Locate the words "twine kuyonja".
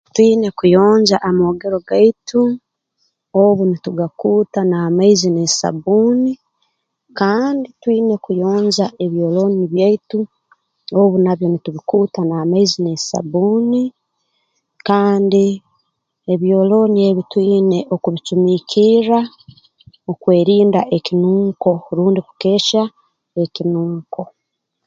7.81-8.85